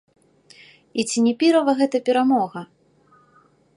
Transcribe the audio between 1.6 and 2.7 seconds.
гэта перамога?